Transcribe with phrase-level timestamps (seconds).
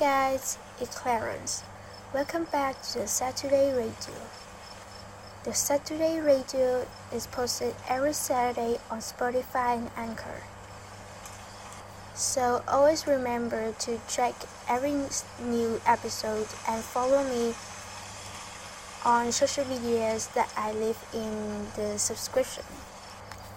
[0.00, 1.62] Guys, it's Clarence.
[2.14, 4.16] Welcome back to the Saturday Radio.
[5.44, 10.44] The Saturday Radio is posted every Saturday on Spotify and Anchor.
[12.14, 14.34] So always remember to check
[14.70, 14.94] every
[15.44, 17.52] new episode and follow me
[19.04, 22.64] on social medias that I leave in the subscription.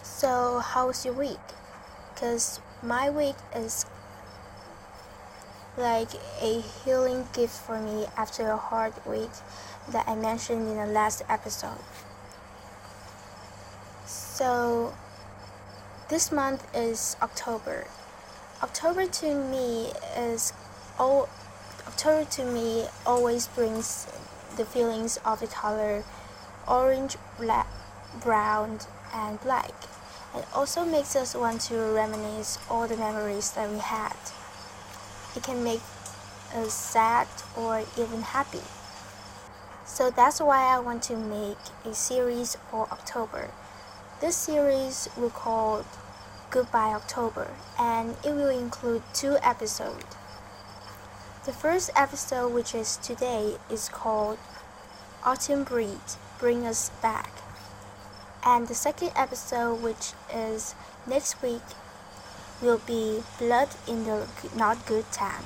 [0.02, 1.40] So how's your week?
[2.18, 3.86] Cause my week is
[5.78, 6.10] like
[6.42, 9.32] a healing gift for me after a hard week
[9.90, 11.80] that I mentioned in the last episode.
[14.06, 14.94] So,
[16.10, 17.88] this month is October.
[18.62, 20.54] October to me is
[21.00, 21.28] all
[21.88, 24.08] October to me always brings
[24.56, 26.04] the feelings of the color
[26.68, 27.68] orange, black,
[28.22, 28.80] brown,
[29.14, 29.72] and black.
[30.36, 34.16] It also makes us want to reminisce all the memories that we had.
[35.36, 35.82] It can make
[36.56, 38.62] us sad or even happy.
[39.86, 43.52] So that's why I want to make a series for October.
[44.22, 45.86] This series will call
[46.50, 50.06] Goodbye October and it will include two episodes.
[51.46, 54.38] The first episode, which is today, is called
[55.26, 57.32] Autumn Breeze Bring Us Back.
[58.46, 60.74] And the second episode, which is
[61.06, 61.62] next week,
[62.64, 64.26] will be Blood in the
[64.56, 65.44] Not Good Time.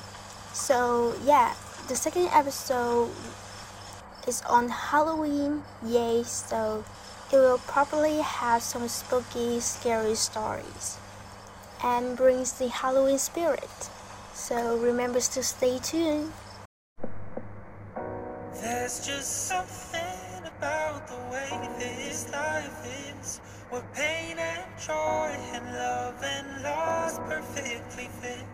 [0.54, 1.56] So, yeah,
[1.88, 3.10] the second episode
[4.28, 6.86] is on Halloween, yay, so
[7.32, 10.98] it will probably have some spooky, scary stories
[11.84, 13.90] and brings the Halloween spirit.
[14.34, 16.32] So, remember to stay tuned.
[18.62, 23.40] There's just something about the way this life is.
[23.70, 28.46] Where pain and joy and love and loss perfectly fit.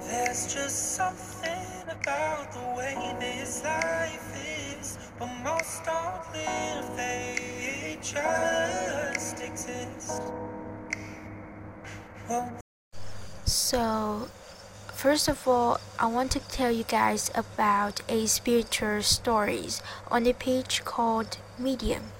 [0.00, 4.98] There's just something about the way this life is.
[5.16, 10.22] But most don't live, they just exist.
[12.28, 12.52] Well,
[13.44, 14.28] So,
[15.00, 19.80] first of all, I want to tell you guys about a spiritual stories
[20.10, 22.12] on the page called Medium.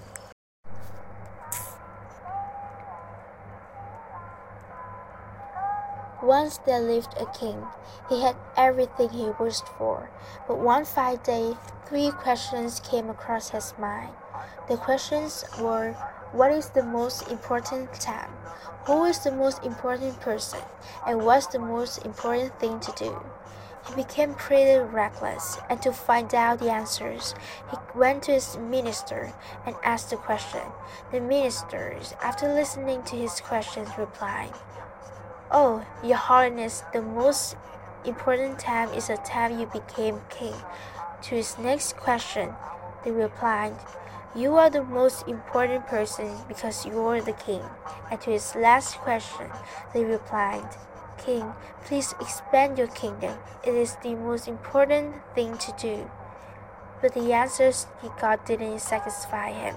[6.22, 7.66] Once there lived a king.
[8.08, 10.08] He had everything he wished for.
[10.48, 11.52] But one fine day,
[11.84, 14.14] three questions came across his mind.
[14.68, 15.94] The questions were
[16.32, 18.30] What is the most important time?
[18.86, 20.60] Who is the most important person?
[21.04, 23.20] And what's the most important thing to do?
[23.88, 27.34] He became pretty reckless, and to find out the answers,
[27.70, 29.32] he went to his minister
[29.66, 30.62] and asked the question.
[31.10, 34.52] The minister, after listening to his questions, replied,
[35.50, 37.56] Oh, Your Holiness, the most
[38.04, 40.54] important time is the time you became king.
[41.22, 42.54] To his next question,
[43.04, 43.74] they replied,
[44.34, 47.62] You are the most important person because you are the king.
[48.12, 49.50] And to his last question,
[49.92, 50.76] they replied,
[51.18, 51.52] King,
[51.84, 53.38] please expand your kingdom.
[53.64, 56.10] It is the most important thing to do.
[57.02, 59.76] But the answers he got didn't satisfy him.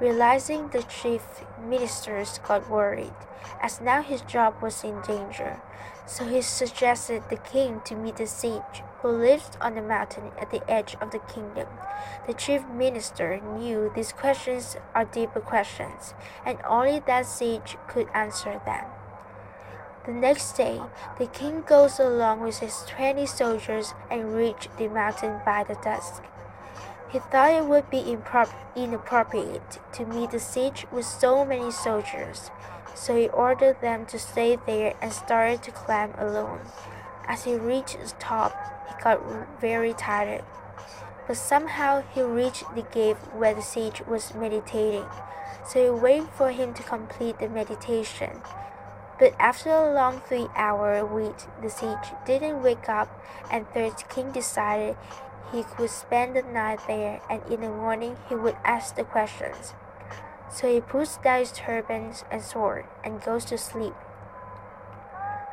[0.00, 3.14] Realizing the chief ministers got worried,
[3.60, 5.60] as now his job was in danger.
[6.06, 10.50] So he suggested the king to meet the sage who lived on the mountain at
[10.50, 11.68] the edge of the kingdom.
[12.26, 16.14] The chief minister knew these questions are deeper questions,
[16.46, 18.86] and only that sage could answer them.
[20.06, 20.80] The next day,
[21.18, 26.22] the king goes along with his twenty soldiers and reach the mountain by the dusk.
[27.10, 28.16] He thought it would be
[28.76, 32.50] inappropriate to meet the siege with so many soldiers,
[32.94, 36.60] so he ordered them to stay there and started to climb alone.
[37.26, 38.52] As he reached the top,
[38.88, 39.22] he got
[39.58, 40.44] very tired.
[41.26, 45.06] But somehow he reached the cave where the sage was meditating,
[45.66, 48.42] so he waited for him to complete the meditation.
[49.18, 53.08] But after a long three hour wait, the sage didn't wake up,
[53.50, 54.96] and third king decided
[55.52, 59.74] he could spend the night there, and in the morning he would ask the questions.
[60.50, 63.94] So he puts down his turban and sword and goes to sleep.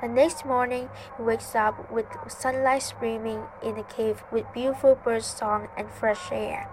[0.01, 5.23] The next morning, he wakes up with sunlight streaming in the cave with beautiful bird
[5.23, 6.69] song and fresh air.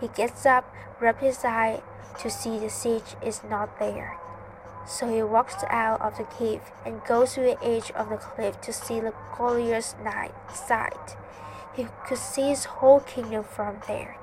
[0.00, 1.82] He gets up, rubs his eye
[2.20, 4.18] to see the sage is not there.
[4.86, 8.60] So he walks out of the cave and goes to the edge of the cliff
[8.62, 11.16] to see the glorious night sight.
[11.74, 14.18] He could see his whole kingdom from there.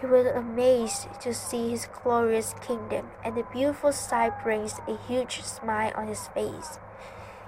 [0.00, 5.42] He was amazed to see his glorious kingdom, and the beautiful sight brings a huge
[5.42, 6.78] smile on his face.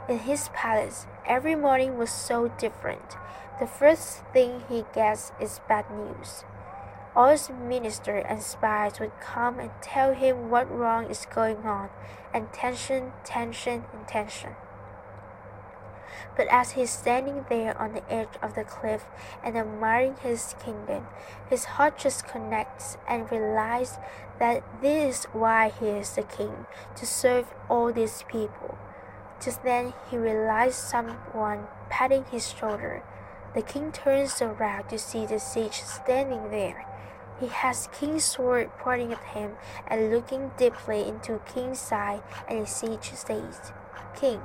[0.09, 3.17] In his palace, every morning was so different.
[3.61, 6.45] The first thing he gets is bad news.
[7.15, 11.91] All his ministers and spies would come and tell him what wrong is going on,
[12.33, 14.55] and tension, tension, and tension.
[16.37, 19.05] But as he's standing there on the edge of the cliff
[19.45, 21.07] and admiring his kingdom,
[21.49, 23.99] his heart just connects and realizes
[24.39, 26.67] that this is why he is the king,
[26.97, 28.79] to serve all these people.
[29.43, 33.03] Just then he realized someone patting his shoulder.
[33.55, 36.87] The king turns around to see the sage standing there.
[37.41, 39.53] He has King's sword pointing at him
[39.89, 43.73] and looking deeply into King's eye, and the sage says,
[44.15, 44.43] King,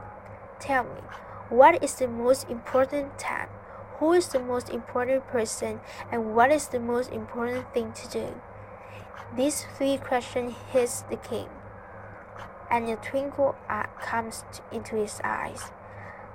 [0.59, 1.01] tell me,
[1.49, 3.49] what is the most important time?
[3.99, 5.79] Who is the most important person?
[6.11, 8.41] And what is the most important thing to do?
[9.35, 11.47] These three questions hit the king,
[12.69, 13.55] and a twinkle
[14.01, 15.71] comes into his eyes.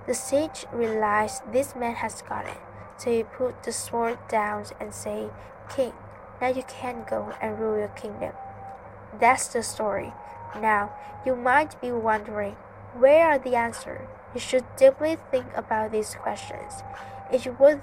[0.06, 2.58] The sage realized this man has got it,
[2.96, 5.30] so he put the sword down and said,
[5.74, 5.92] King,
[6.40, 8.32] now you can go and rule your kingdom.
[9.18, 10.12] That's the story.
[10.60, 10.92] Now,
[11.24, 12.56] you might be wondering,
[12.98, 14.08] where are the answers?
[14.34, 16.82] You should deeply think about these questions.
[17.32, 17.80] If you were,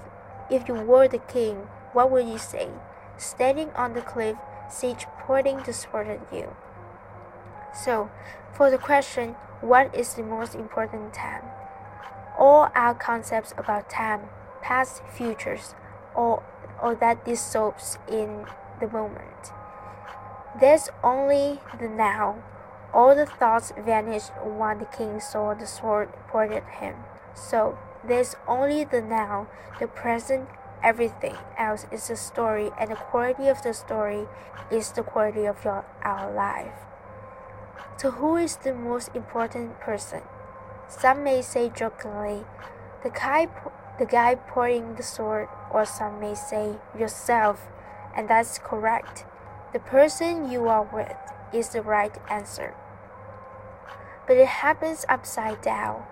[0.50, 2.68] if you were the king, what would you say?
[3.16, 4.36] Standing on the cliff,
[4.70, 6.54] Sage pointing to sword at you.
[7.74, 8.10] So,
[8.52, 11.44] for the question, what is the most important time?
[12.38, 14.28] All our concepts about time,
[14.62, 15.74] past, futures,
[16.14, 16.42] or,
[16.82, 18.46] or that dissolves in
[18.80, 19.52] the moment.
[20.60, 22.42] There's only the now
[22.92, 26.96] all the thoughts vanished when the king saw the sword pointed at him.
[27.34, 29.48] So there's only the now,
[29.78, 30.48] the present,
[30.82, 34.26] everything else is a story, and the quality of the story
[34.70, 36.72] is the quality of your, our life.
[37.96, 40.22] So, who is the most important person?
[40.88, 42.44] Some may say jokingly,
[43.02, 43.48] the guy,
[43.98, 47.66] the guy pointing the sword, or some may say yourself,
[48.14, 49.24] and that's correct.
[49.72, 51.16] The person you are with
[51.52, 52.74] is the right answer.
[54.26, 56.04] But it happens upside down.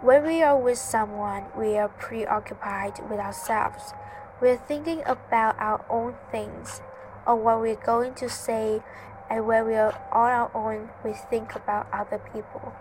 [0.00, 3.94] When we are with someone, we are preoccupied with ourselves.
[4.40, 6.80] We're thinking about our own things
[7.26, 8.82] or what we're going to say,
[9.30, 12.74] and when we are on our own, we think about other people.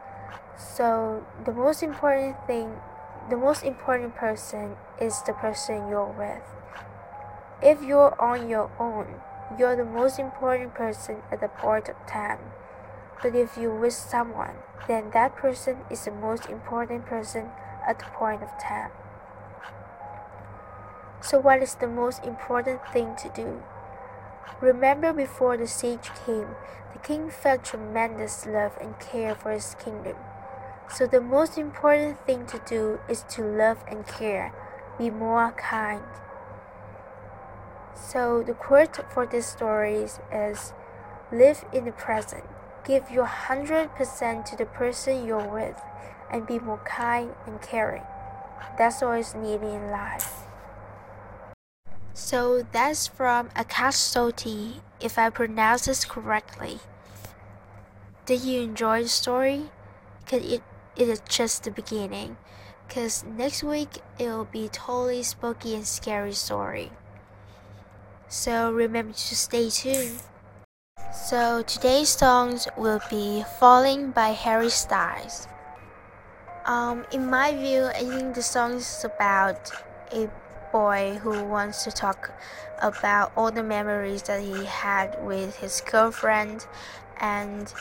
[0.58, 2.78] So, the most important thing,
[3.30, 6.44] the most important person is the person you're with.
[7.62, 9.22] If you're on your own,
[9.58, 12.40] you're the most important person at the point of time.
[13.22, 14.56] But if you wish someone,
[14.88, 17.50] then that person is the most important person
[17.88, 18.92] at the point of time.
[21.22, 23.62] So, what is the most important thing to do?
[24.60, 26.56] Remember, before the sage came,
[26.94, 30.16] the king felt tremendous love and care for his kingdom.
[30.90, 34.52] So, the most important thing to do is to love and care,
[34.98, 36.04] be more kind,
[37.96, 40.74] so the quote for this story is
[41.32, 42.44] live in the present.
[42.86, 45.80] Give your 100% to the person you're with
[46.32, 48.04] and be more kind and caring.
[48.78, 50.48] That's all is needed in life.
[52.14, 56.80] So that's from Akash Soti, if I pronounce this correctly.
[58.26, 59.72] Did you enjoy the story?
[60.26, 60.62] Cause it,
[60.96, 62.38] it is just the beginning.
[62.90, 66.92] Cause next week it'll be totally spooky and scary story
[68.32, 70.22] so remember to stay tuned.
[71.14, 75.50] So today's songs will be Falling by Harry Styles.
[76.66, 79.72] Um, in my view, I think the song is about
[80.14, 80.30] a
[80.72, 82.32] boy who wants to talk
[82.82, 86.66] about all the memories that he had with his girlfriend
[87.20, 87.74] and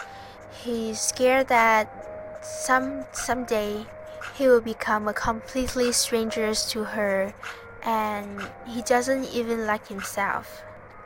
[0.65, 3.87] he's scared that some someday
[4.35, 7.33] he will become a completely stranger to her
[7.83, 10.63] and he doesn't even like himself.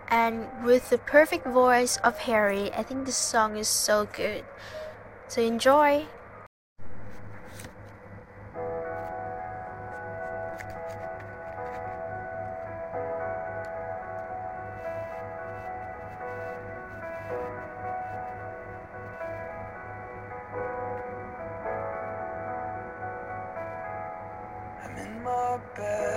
[0.09, 4.45] And with the perfect voice of Harry, I think this song is so good.
[5.28, 6.07] So enjoy!
[24.83, 26.13] I'm in my bed.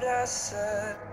[0.00, 1.09] What I said,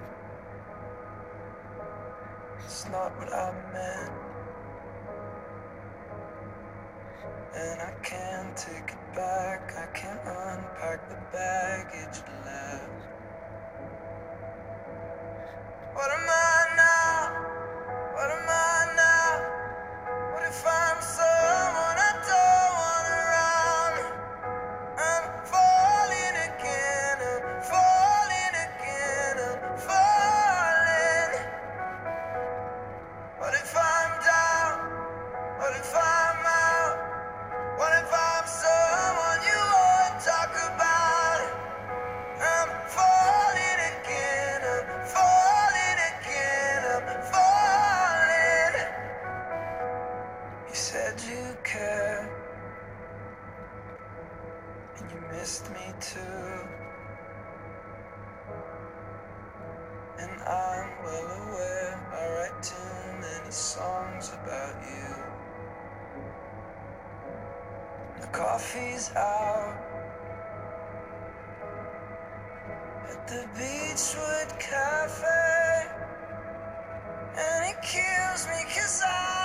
[73.27, 75.87] the Beachwood Cafe.
[77.37, 79.36] And it kills me cause I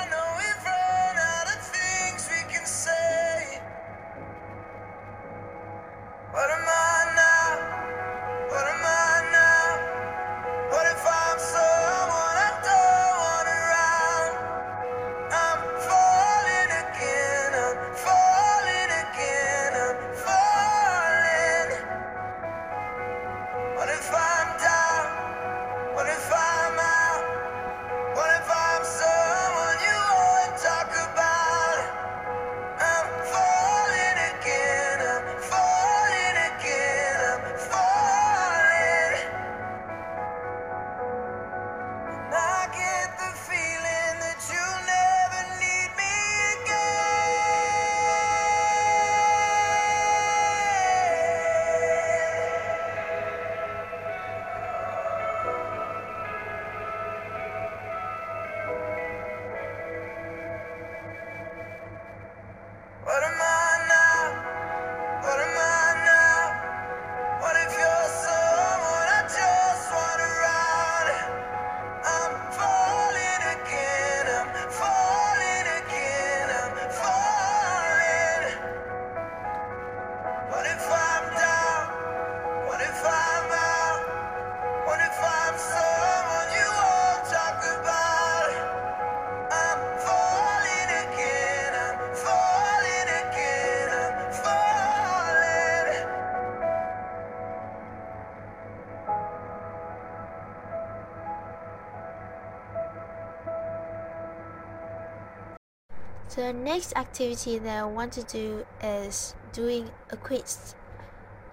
[106.33, 110.75] So the next activity that I want to do is doing a quiz.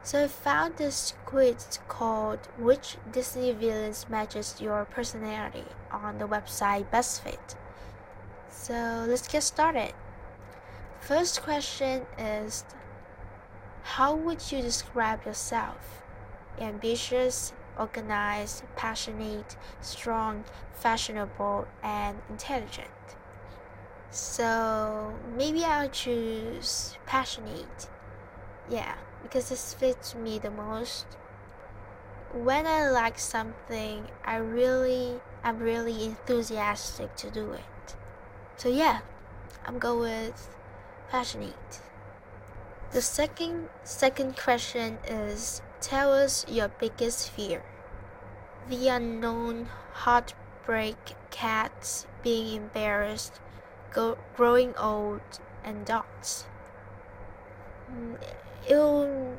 [0.04, 6.90] So I found this quiz called Which Disney Villains Matches Your Personality on the website
[6.92, 7.58] BuzzFeed.
[8.50, 9.92] So let's get started.
[11.02, 12.64] First question is
[13.84, 16.04] How would you describe yourself?
[16.58, 22.88] Ambitious, organized, passionate, strong, fashionable, and intelligent.
[24.12, 27.90] So maybe I'll choose passionate.
[28.70, 31.06] Yeah, because this fits me the most.
[32.34, 37.96] When I like something, I really I'm really enthusiastic to do it.
[38.58, 39.00] So yeah,
[39.66, 40.50] I'm going with
[41.10, 41.82] passionate.
[42.92, 47.64] The second second question is tell us your biggest fear.
[48.68, 53.40] The unknown, heartbreak, cats, being embarrassed,
[53.94, 55.22] go, growing old,
[55.64, 56.46] and dogs.
[57.92, 59.36] Mm,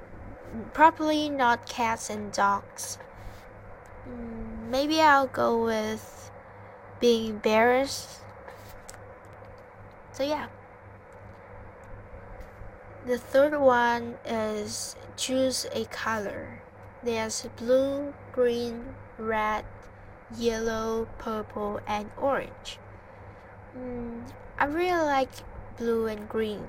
[0.73, 2.99] probably not cats and dogs.
[4.09, 6.30] Mm, Maybe I'll go with
[7.00, 8.21] being embarrassed.
[10.12, 10.47] So yeah.
[13.07, 16.62] The third one is choose a color.
[17.02, 19.64] There's blue, green, red,
[20.37, 22.78] yellow, purple, and orange.
[23.76, 24.30] Mm,
[24.61, 25.31] I really like
[25.79, 26.69] blue and green,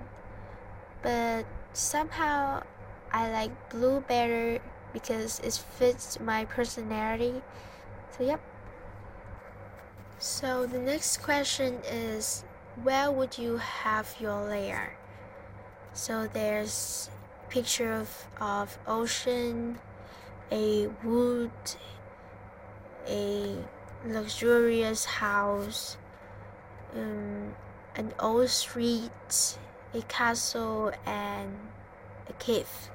[1.04, 2.64] but somehow
[3.12, 4.60] I like blue better
[4.94, 7.42] because it fits my personality.
[8.18, 8.40] So, yep.
[10.20, 12.46] So, the next question is
[12.82, 14.98] where would you have your lair?
[15.92, 17.10] So, there's
[17.50, 19.80] picture of, of ocean,
[20.50, 21.52] a wood,
[23.06, 23.58] a
[24.06, 25.98] luxurious house,
[26.96, 27.54] um,
[27.96, 29.58] an old street,
[29.94, 31.58] a castle, and
[32.30, 32.90] a cave.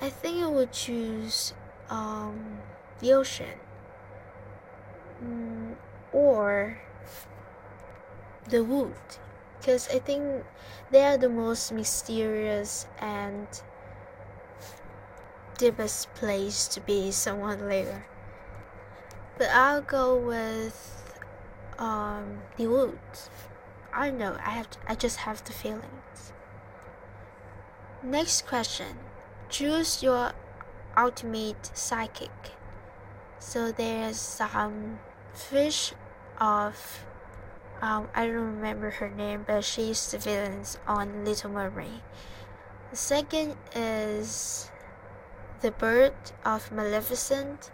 [0.00, 1.54] I think I would choose
[1.88, 2.58] um,
[3.00, 3.58] the ocean
[5.22, 5.74] mm,
[6.12, 6.78] or
[8.48, 8.94] the wood
[9.58, 10.44] because I think
[10.90, 13.46] they are the most mysterious and
[15.56, 18.04] deepest place to be someone later.
[19.38, 21.01] But I'll go with
[21.78, 23.30] um, the woods.
[23.92, 24.36] I don't know.
[24.44, 24.70] I have.
[24.70, 26.32] To, I just have the feelings.
[28.02, 28.96] Next question.
[29.48, 30.32] Choose your
[30.96, 32.30] ultimate psychic.
[33.38, 34.98] So there's some
[35.34, 35.92] fish
[36.40, 37.04] of
[37.82, 42.00] um, I don't remember her name, but she's the villain on Little Mermaid.
[42.90, 44.70] The second is
[45.60, 46.14] the bird
[46.44, 47.72] of Maleficent.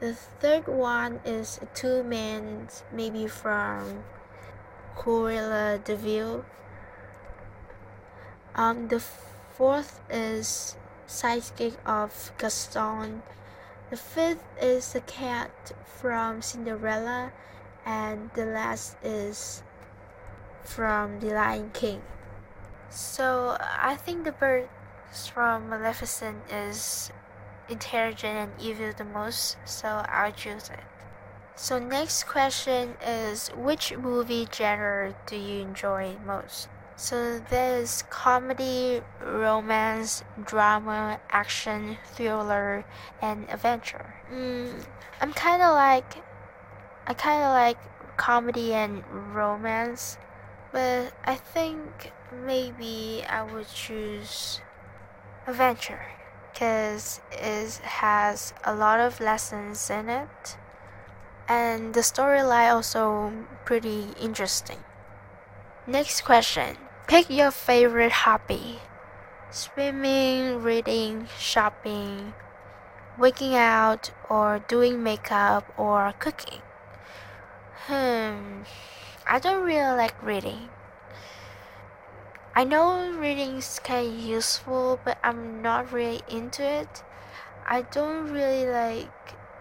[0.00, 4.04] The third one is two men, maybe from
[4.96, 6.44] Cruella de.
[8.54, 10.76] Um, the fourth is
[11.08, 13.22] sidekick of Gaston.
[13.90, 17.32] The fifth is the cat from Cinderella,
[17.84, 19.64] and the last is
[20.62, 22.02] from The Lion King.
[22.88, 24.68] So I think the bird
[25.10, 27.10] from Maleficent is
[27.68, 30.80] intelligent and evil the most, so I'll choose it.
[31.56, 36.68] So next question is which movie genre do you enjoy most?
[36.96, 42.84] So there's comedy, romance, drama, action, thriller,
[43.20, 44.14] and adventure.
[44.32, 44.84] Mm,
[45.20, 46.22] I'm kind of like,
[47.06, 47.78] I kind of like
[48.16, 50.18] comedy and romance,
[50.72, 54.60] but I think maybe I would choose
[55.46, 56.17] adventure
[56.58, 60.56] because it has a lot of lessons in it
[61.48, 63.32] and the storyline also
[63.64, 64.78] pretty interesting.
[65.86, 66.76] Next question.
[67.06, 68.80] Pick your favorite hobby.
[69.52, 72.34] Swimming, reading, shopping,
[73.16, 76.60] waking out, or doing makeup or cooking.
[77.86, 78.62] Hmm,
[79.28, 80.70] I don't really like reading.
[82.58, 87.04] I know reading is kind of useful, but I'm not really into it.
[87.64, 89.14] I don't really like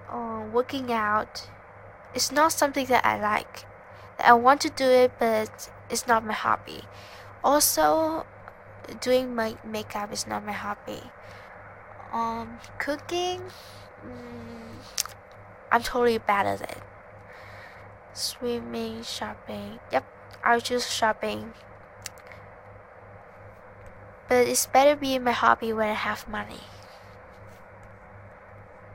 [0.09, 1.47] uh, working out.
[2.15, 3.65] It's not something that I like.
[4.17, 6.85] I want to do it, but it's not my hobby.
[7.43, 8.25] Also,
[8.99, 11.03] doing my makeup is not my hobby.
[12.11, 13.41] Um, cooking,
[14.03, 14.73] mm,
[15.71, 16.81] I'm totally bad at it.
[18.13, 19.77] Swimming, shopping.
[19.91, 20.03] Yep,
[20.43, 21.53] I'll choose shopping.
[24.27, 26.61] But it's better be my hobby when I have money.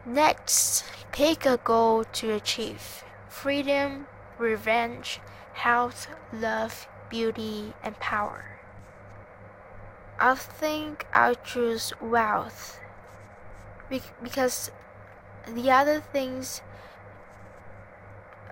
[0.04, 4.06] Next, pick a goal to achieve freedom,
[4.38, 5.20] revenge,
[5.54, 8.58] health, love, beauty, and power.
[10.18, 12.78] I think I'll choose wealth
[14.22, 14.70] because
[15.46, 16.62] the other things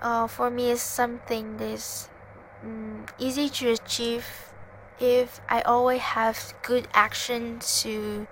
[0.03, 2.09] uh, for me is something that's
[2.65, 4.50] mm, easy to achieve
[5.01, 8.27] if I always have good action to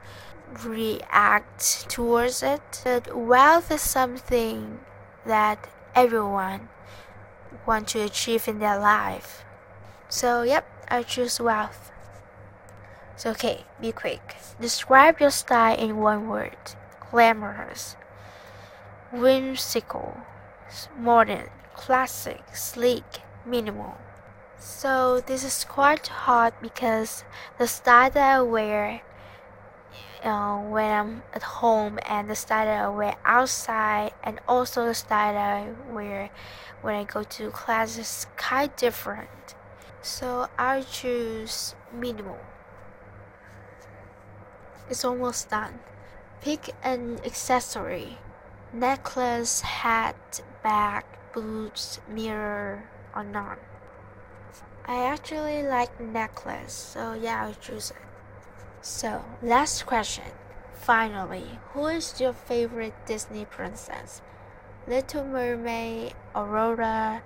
[0.64, 2.82] react towards it.
[2.84, 4.80] But wealth is something
[5.26, 6.68] that everyone
[7.66, 9.44] want to achieve in their life.
[10.08, 11.90] So, yep, I choose wealth.
[13.16, 14.36] So, okay, be quick.
[14.60, 16.56] Describe your style in one word
[17.10, 17.96] glamorous,
[19.10, 20.18] whimsical,
[20.96, 23.96] modern, classic, sleek, minimal.
[24.60, 27.22] So, this is quite hard because
[27.58, 29.02] the style that I wear
[30.24, 34.94] uh, when I'm at home and the style that I wear outside and also the
[34.94, 36.30] style that I wear
[36.82, 39.54] when I go to class is quite different.
[40.02, 42.40] So I choose minimal.
[44.90, 45.78] It's almost done.
[46.40, 48.18] Pick an accessory.
[48.72, 53.58] Necklace, hat, bag, boots, mirror, or none.
[54.88, 58.08] I actually like necklace, so yeah, I'll choose it.
[58.80, 60.32] So, last question.
[60.72, 64.22] Finally, who is your favorite Disney princess?
[64.86, 67.22] Little Mermaid, Aurora,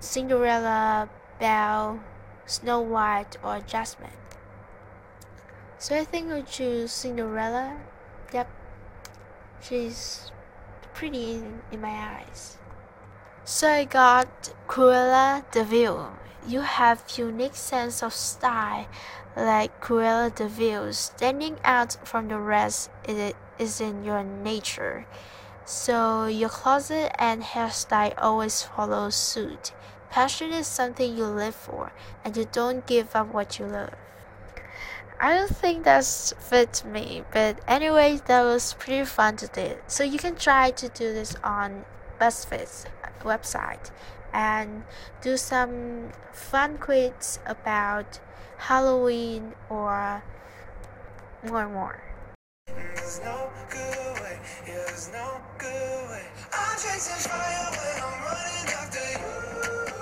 [0.00, 1.08] Cinderella,
[1.40, 2.00] Belle,
[2.44, 4.10] Snow White, or Jasmine?
[5.78, 7.78] So I think I'll choose Cinderella.
[8.34, 8.50] Yep,
[9.62, 10.30] she's
[10.92, 12.58] pretty in, in my eyes.
[13.44, 16.12] So I got Cruella de Vil.
[16.46, 18.86] You have unique sense of style
[19.36, 22.88] like Cruella de Vil, standing out from the rest
[23.58, 25.06] is in your nature.
[25.64, 29.72] So your closet and hairstyle always follow suit.
[30.10, 31.90] Passion is something you live for,
[32.24, 33.94] and you don't give up what you love.
[35.18, 39.78] I don't think that's fit me, but anyway, that was pretty fun to do.
[39.88, 41.84] So you can try to do this on
[42.20, 42.86] BuzzFeed's
[43.22, 43.90] website
[44.32, 44.84] and
[45.22, 48.20] do some fun quiz about
[48.58, 50.22] Halloween or
[51.48, 52.02] more and more.
[53.22, 53.50] No
[54.20, 54.38] way,
[55.12, 55.40] no.
[56.52, 57.70] I'm chasing fire
[58.02, 59.95] I'm running after you.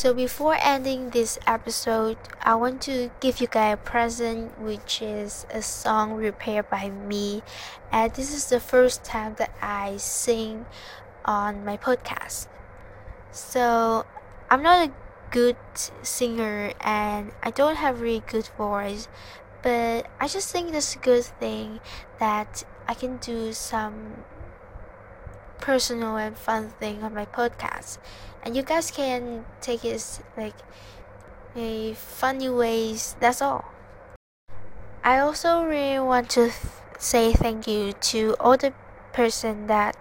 [0.00, 5.44] So before ending this episode, I want to give you guys a present, which is
[5.52, 7.42] a song prepared by me,
[7.92, 10.64] and this is the first time that I sing
[11.26, 12.48] on my podcast.
[13.30, 14.06] So
[14.48, 14.92] I'm not a
[15.30, 15.60] good
[16.00, 19.06] singer, and I don't have really good voice,
[19.60, 21.80] but I just think it's a good thing
[22.18, 24.24] that I can do some
[25.60, 27.98] personal and fun thing on my podcast.
[28.42, 30.54] And you guys can take it like
[31.56, 33.64] a funny ways that's all.
[35.02, 36.54] I also really want to th-
[36.98, 38.72] say thank you to all the
[39.12, 39.96] person that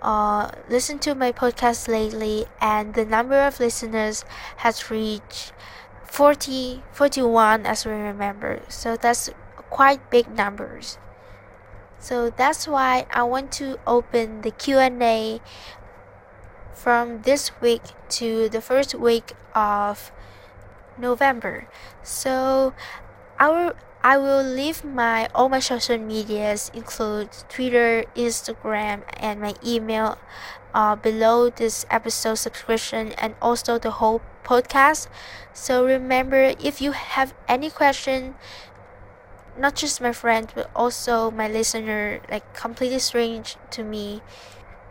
[0.00, 4.24] uh listen to my podcast lately and the number of listeners
[4.58, 5.52] has reached
[6.04, 8.62] 40 41 as we remember.
[8.68, 9.30] So that's
[9.70, 10.98] quite big numbers
[11.98, 15.40] so that's why I want to open the Q&A
[16.72, 20.12] from this week to the first week of
[20.96, 21.68] November.
[22.02, 22.72] So
[23.38, 29.54] I will I will leave my all my social medias include Twitter, Instagram and my
[29.66, 30.18] email
[30.72, 35.08] uh, below this episode subscription and also the whole podcast.
[35.52, 38.36] So remember if you have any question
[39.58, 44.22] not just my friend but also my listener like completely strange to me.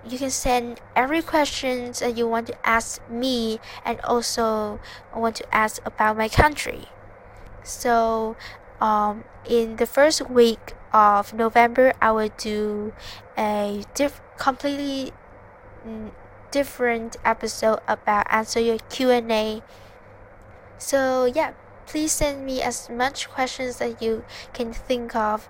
[0.07, 4.79] You can send every questions that you want to ask me and also
[5.15, 6.87] want to ask about my country.
[7.63, 8.35] So
[8.81, 12.93] um, in the first week of november i will do
[13.37, 15.11] a diff- completely
[15.87, 16.11] mm,
[16.51, 19.61] different episode about answer your q&a
[20.77, 21.53] so yeah
[21.87, 24.23] please send me as much questions that you
[24.53, 25.49] can think of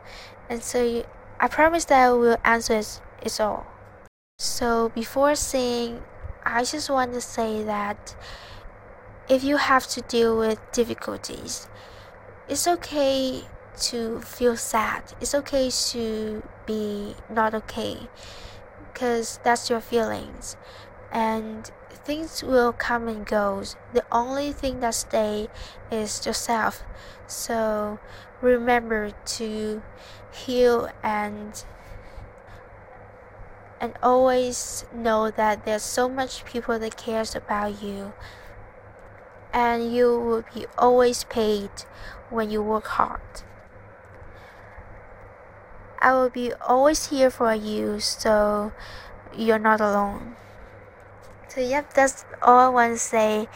[0.50, 1.04] and so you,
[1.40, 3.66] i promise that i will answer it, it all.
[4.40, 6.02] So before saying
[6.46, 8.16] i just want to say that
[9.28, 11.68] if you have to deal with difficulties
[12.48, 13.44] it's okay
[13.80, 15.14] to feel sad.
[15.22, 18.08] It's okay to be not okay
[18.92, 20.56] because that's your feelings.
[21.12, 21.70] And
[22.08, 23.62] things will come and go.
[23.92, 25.50] the only thing that stay
[25.92, 26.82] is yourself.
[27.28, 28.00] So
[28.42, 29.82] remember to
[30.32, 31.52] heal and
[33.82, 38.14] and always know that there's so much people that cares about you.
[39.54, 41.70] And you will be always paid
[42.30, 43.44] when you work hard.
[46.00, 48.72] I will be always here for you so
[49.36, 50.38] you're not alone
[51.58, 53.48] so yep, that's all I want to say.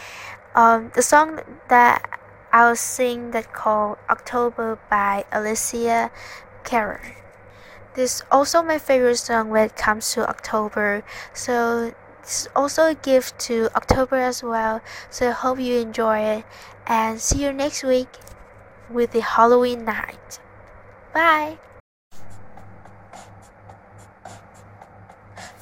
[0.56, 2.20] Um, the song that
[2.52, 6.10] I'll sing that called October by Alessia
[6.64, 7.14] Cara.
[7.94, 11.04] This is also my favorite song when it comes to October.
[11.32, 14.82] So this is also a gift to October as well.
[15.12, 16.46] So I hope you enjoy it
[16.88, 18.10] and see you next week
[18.90, 20.40] with the Halloween night.
[21.14, 21.60] Bye.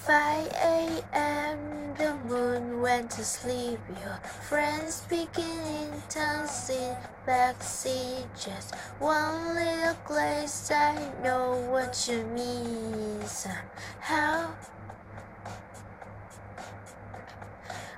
[0.10, 1.60] 5 a.m.
[1.96, 3.78] The moon went to sleep.
[4.02, 4.20] Your
[4.50, 8.26] friends speaking in tongues in backseat.
[8.34, 10.72] Just one little glaze.
[10.74, 13.22] I know what you mean.
[13.28, 14.50] Somehow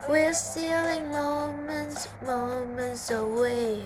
[0.09, 3.81] we're stealing moments, moments away.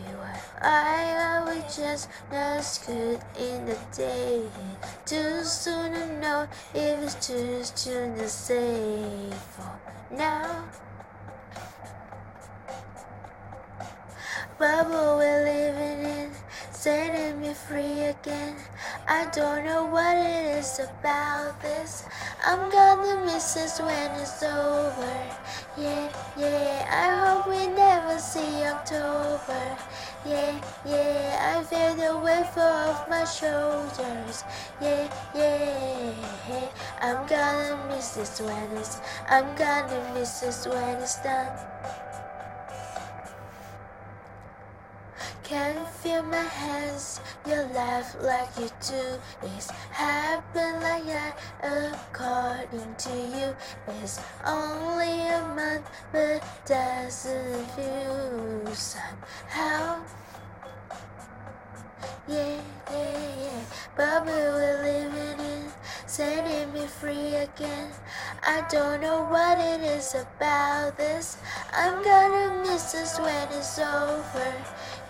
[0.61, 4.41] I was just not good in the day.
[5.05, 9.79] Too soon to know if it's too soon to say for
[10.15, 10.65] now.
[14.57, 16.31] Bubble we're living in,
[16.71, 18.55] setting me free again.
[19.07, 22.05] I don't know what it is about this.
[22.45, 25.35] I'm gonna miss this when it's over.
[25.77, 29.77] Yeah, yeah, I hope we never see October.
[30.25, 34.45] Yeah, yeah, I feel the weight off my shoulders.
[34.81, 36.69] Yeah, yeah,
[37.01, 41.51] I'm gonna miss this when it's, I'm gonna miss this when it's done.
[45.55, 49.03] Can feel my hands, your laugh like you do.
[49.55, 53.55] It's happen like that according to you.
[54.03, 60.03] It's only a month, but doesn't feel somehow.
[62.27, 62.59] Yeah,
[62.91, 63.61] yeah, yeah.
[63.95, 64.51] But we're
[64.83, 65.71] living in,
[66.05, 67.91] setting me free again.
[68.45, 71.37] I don't know what it is about this.
[71.71, 74.53] I'm gonna miss this when it's over.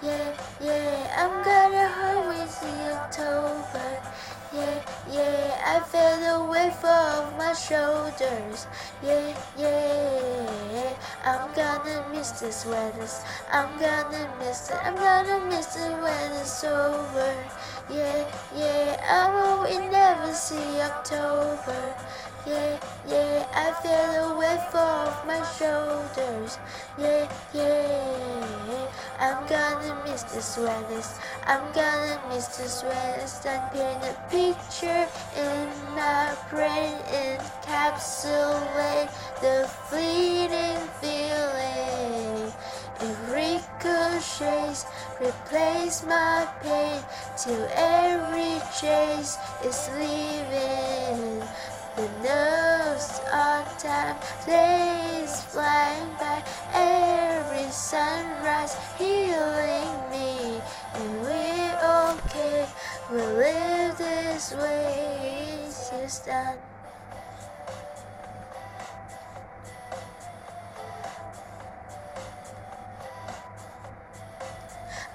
[0.04, 4.02] Yeah, yeah, I'm gonna hurry see October.
[4.54, 4.80] Yeah,
[5.10, 8.68] yeah, I feel the weight off my shoulders.
[9.02, 14.78] Yeah, yeah, I'm gonna miss this it's, I'm gonna miss it.
[14.84, 17.34] I'm gonna miss it when it's over.
[17.90, 21.96] Yeah, yeah, I we never see October.
[22.46, 26.60] Yeah, yeah, I feel the weight off my shoulders.
[26.98, 27.85] Yeah, yeah,
[30.36, 31.18] the sweaters.
[31.48, 33.40] I'm gonna miss the sweaters.
[33.46, 42.52] I'm paint a picture in my brain, encapsulate the fleeting feeling.
[43.00, 44.86] It ricochets,
[45.22, 47.02] replace my pain
[47.38, 51.48] till every chase is leaving.
[51.96, 60.60] The nerves on time, days flying by, every sunrise healing me.
[60.94, 61.80] And we're
[62.12, 62.68] okay,
[63.10, 66.58] we'll live this way, it's just done.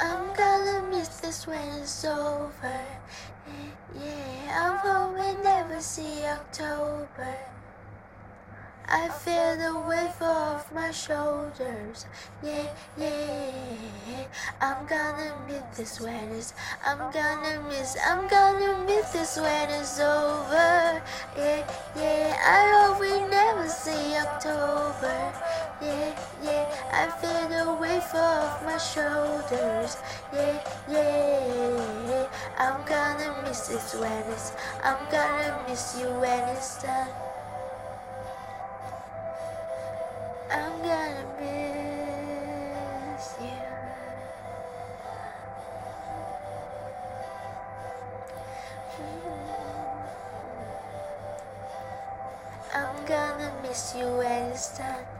[0.00, 2.80] I'm gonna miss this when it's over.
[3.94, 4.29] Yeah,
[5.80, 7.36] see October.
[8.86, 12.06] I feel the weight off my shoulders.
[12.42, 12.66] Yeah,
[12.98, 14.26] yeah.
[14.60, 16.52] I'm gonna miss this when it's.
[16.84, 17.96] I'm gonna miss.
[18.04, 21.00] I'm gonna miss this when it's over.
[21.36, 21.64] Yeah,
[21.96, 22.36] yeah.
[22.44, 25.32] I hope we never see October.
[25.82, 26.68] Yeah, yeah.
[26.92, 29.96] I feel the weight off my shoulders.
[30.32, 32.26] Yeah, yeah.
[32.58, 34.52] I'm gonna miss this when it's.
[34.84, 37.08] I'm gonna miss you when it's done.
[40.50, 43.48] I'm gonna miss you.
[52.74, 55.19] I'm gonna miss you when it's done.